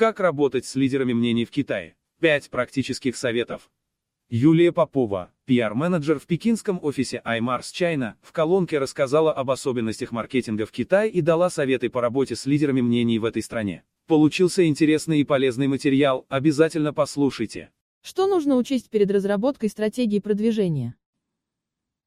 [0.00, 1.94] Как работать с лидерами мнений в Китае?
[2.20, 3.70] 5 практических советов.
[4.30, 10.72] Юлия Попова, пиар-менеджер в пекинском офисе iMars China, в колонке рассказала об особенностях маркетинга в
[10.72, 13.84] Китае и дала советы по работе с лидерами мнений в этой стране.
[14.06, 17.68] Получился интересный и полезный материал, обязательно послушайте.
[18.00, 20.94] Что нужно учесть перед разработкой стратегии продвижения?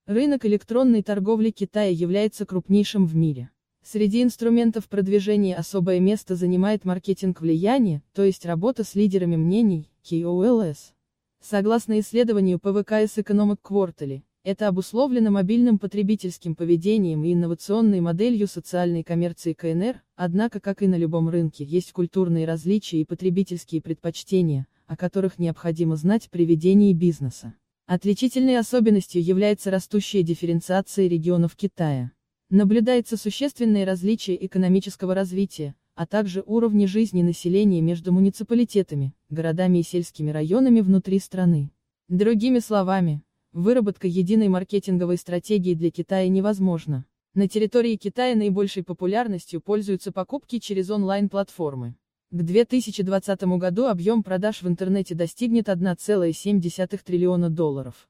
[0.08, 3.52] Рынок электронной торговли Китая является крупнейшим в мире.
[3.86, 10.94] Среди инструментов продвижения особое место занимает маркетинг влияния, то есть работа с лидерами мнений, KOLS.
[11.42, 19.52] Согласно исследованию ПВКС Economic Quarterly, это обусловлено мобильным потребительским поведением и инновационной моделью социальной коммерции
[19.52, 25.40] КНР, однако, как и на любом рынке, есть культурные различия и потребительские предпочтения, о которых
[25.40, 27.54] необходимо знать при ведении бизнеса.
[27.86, 32.13] Отличительной особенностью является растущая дифференциация регионов Китая.
[32.56, 40.30] Наблюдается существенное различие экономического развития, а также уровни жизни населения между муниципалитетами, городами и сельскими
[40.30, 41.72] районами внутри страны.
[42.10, 47.08] Другими словами, выработка единой маркетинговой стратегии для Китая невозможна.
[47.34, 51.96] На территории Китая наибольшей популярностью пользуются покупки через онлайн-платформы.
[52.30, 58.08] К 2020 году объем продаж в интернете достигнет 1,7 триллиона долларов.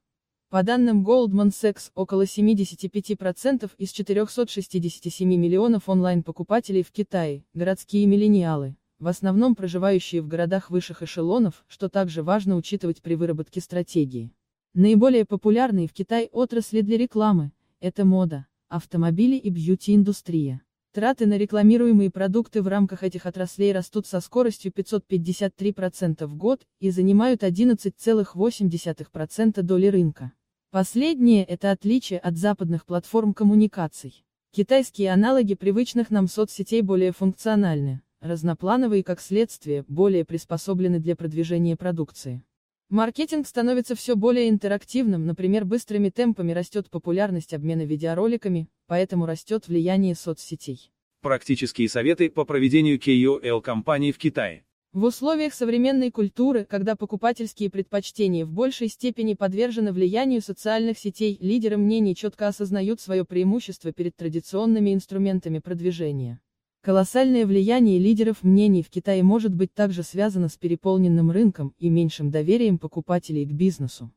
[0.54, 9.08] По данным Goldman Sachs, около 75% из 467 миллионов онлайн-покупателей в Китае– городские миллениалы, в
[9.08, 14.32] основном проживающие в городах высших эшелонов, что также важно учитывать при выработке стратегии.
[14.76, 20.62] Наиболее популярные в Китае отрасли для рекламы– это мода, автомобили и бьюти-индустрия.
[20.92, 26.92] Траты на рекламируемые продукты в рамках этих отраслей растут со скоростью 553% в год и
[26.92, 30.32] занимают 11,8% доли рынка.
[30.74, 34.26] Последнее– это отличие от западных платформ коммуникаций.
[34.50, 41.78] Китайские аналоги привычных нам соцсетей более функциональны, разноплановые и, как следствие, более приспособлены для продвижения
[41.78, 42.42] продукции.
[42.90, 50.16] Маркетинг становится все более интерактивным, например, быстрыми темпами растет популярность обмена видеороликами, поэтому растет влияние
[50.16, 50.92] соцсетей.
[51.22, 54.66] Практические советы по проведению KOL кампаний в Китае.
[54.94, 61.78] В условиях современной культуры, когда покупательские предпочтения в большей степени подвержены влиянию социальных сетей, лидеры
[61.78, 66.40] мнений четко осознают свое преимущество перед традиционными инструментами продвижения.
[66.82, 72.30] Колоссальное влияние лидеров мнений в Китае может быть также связано с переполненным рынком и меньшим
[72.30, 74.12] доверием покупателей к бизнесу.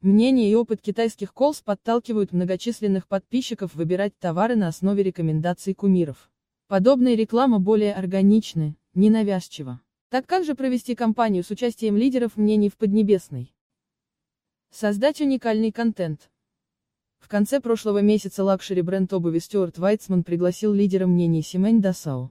[0.00, 6.30] Мнение и опыт китайских KOLs подталкивают многочисленных подписчиков выбирать товары на основе рекомендаций кумиров.
[6.68, 9.82] Подобная реклама более органична, ненавязчива.
[10.12, 13.54] Так как же провести кампанию с участием лидеров мнений в Поднебесной?
[14.70, 16.30] Создать уникальный контент.
[17.18, 22.30] В конце прошлого месяца лакшери-бренд обуви Stuart Weitzman пригласил лидера мнений Симэнь Дасао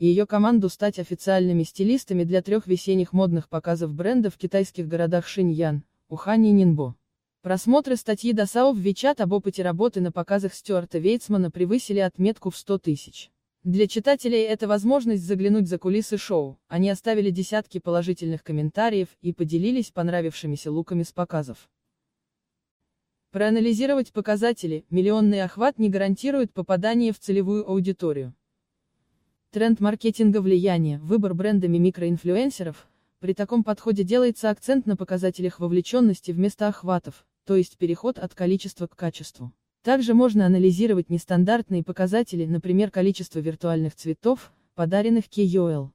[0.00, 5.28] и ее команду стать официальными стилистами для трех весенних модных показов бренда в китайских городах
[5.28, 6.96] Шиньян, Ухань и Нинбо.
[7.42, 12.56] Просмотры статьи Дасао в Вичат об опыте работы на показах Стюарта Вейтсмана превысили отметку в
[12.56, 13.31] 100 тысяч.
[13.64, 19.92] Для читателей это возможность заглянуть за кулисы шоу, они оставили десятки положительных комментариев и поделились
[19.92, 21.70] понравившимися луками с показов.
[23.30, 28.34] Проанализировать показатели, миллионный охват не гарантирует попадание в целевую аудиторию.
[29.52, 32.88] Тренд маркетинга влияния, выбор брендами микроинфлюенсеров.
[33.20, 38.88] При таком подходе делается акцент на показателях вовлеченности вместо охватов, то есть переход от количества
[38.88, 39.52] к качеству.
[39.82, 45.90] Также можно анализировать нестандартные показатели, например, количество виртуальных цветов, подаренных KOL.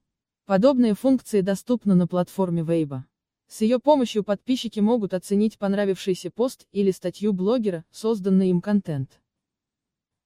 [0.45, 3.03] Подобные функции доступны на платформе Weibo.
[3.47, 9.21] С ее помощью подписчики могут оценить понравившийся пост или статью блогера, созданный им контент.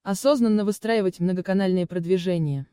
[0.02, 2.66] Осознанно выстраивать многоканальное продвижение.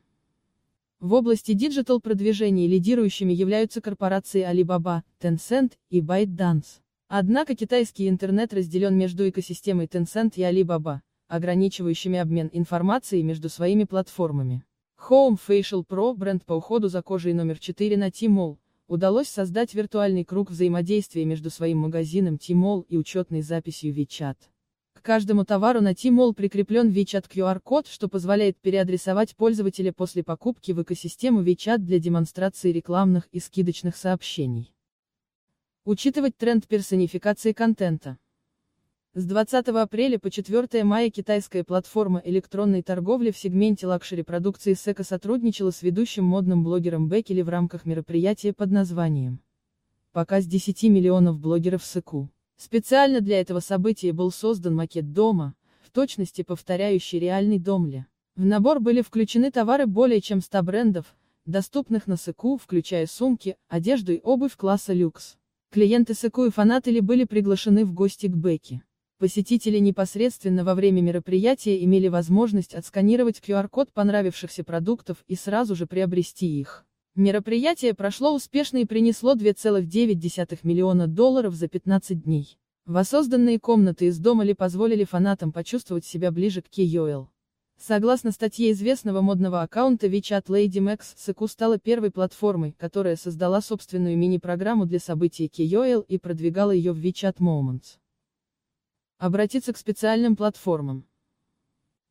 [0.99, 6.81] В области диджитал-продвижения лидирующими являются корпорации Alibaba, Tencent и ByteDance.
[7.11, 14.63] Однако китайский интернет разделен между экосистемой Tencent и Alibaba, ограничивающими обмен информацией между своими платформами.
[15.09, 20.23] Home Facial Pro, бренд по уходу за кожей номер 4 на Tmall, удалось создать виртуальный
[20.23, 24.37] круг взаимодействия между своим магазином Tmall и учетной записью WeChat.
[24.93, 30.83] К каждому товару на Tmall прикреплен WeChat QR-код, что позволяет переадресовать пользователя после покупки в
[30.83, 34.71] экосистему WeChat для демонстрации рекламных и скидочных сообщений.
[35.91, 38.19] Учитывать тренд персонификации контента.
[39.15, 45.03] С 20 апреля по 4 мая китайская платформа электронной торговли в сегменте лакшери продукции Secoo
[45.03, 49.41] сотрудничала с ведущим модным блогером Becky Li в рамках мероприятия под названием
[50.11, 52.29] «Показ 10 миллионов блогеров Секу».
[52.55, 58.05] Специально для этого события был создан макет дома, в точности повторяющий реальный домля.
[58.35, 61.15] В набор были включены товары более чем 100 брендов,
[61.47, 65.39] доступных на Сыку, включая сумки, одежду и обувь класса люкс.
[65.71, 68.81] Клиенты Сыку и фанатели были приглашены в гости к Бекке.
[69.19, 76.47] Посетители непосредственно во время мероприятия имели возможность отсканировать QR-код понравившихся продуктов и сразу же приобрести
[76.59, 76.87] их.
[77.13, 82.57] Мероприятие прошло успешно и принесло 2,9 миллиона долларов за 15 дней.
[82.87, 87.27] Воссозданные комнаты из дома ли позволили фанатам почувствовать себя ближе к KOL.
[87.81, 94.17] Согласно статье известного модного аккаунта WeChat Lady Max, Сыку стала первой платформой, которая создала собственную
[94.17, 97.97] мини-программу для событий KOL и продвигала ее в WeChat Moments.
[99.17, 101.05] Обратиться к специальным платформам.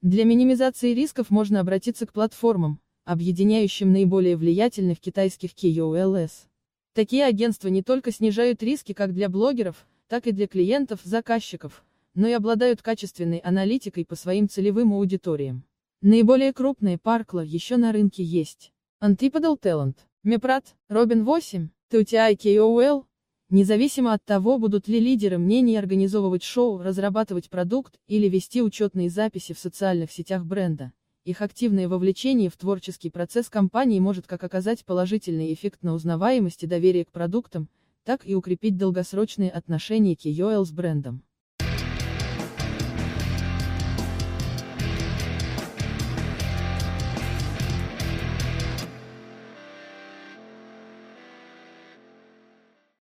[0.00, 6.46] Для минимизации рисков можно обратиться к платформам, объединяющим наиболее влиятельных китайских KOLs.
[6.94, 11.84] Такие агентства не только снижают риски как для блогеров, так и для клиентов, заказчиков,
[12.18, 15.62] но и обладают качественной аналитикой по своим целевым аудиториям.
[16.02, 18.72] Наиболее крупные Паркла еще на рынке есть.
[19.00, 19.94] Antipodal Talent,
[20.26, 23.04] Meprat, Robin 8, TUTI KOL.
[23.50, 29.54] Независимо от того, будут ли лидеры мнений организовывать шоу, разрабатывать продукт или вести учетные записи
[29.54, 30.92] в социальных сетях бренда,
[31.24, 36.66] их активное вовлечение в творческий процесс компании может как оказать положительный эффект на узнаваемость и
[36.66, 37.68] доверие к продуктам,
[38.02, 41.22] так и укрепить долгосрочные отношения KOL с брендом.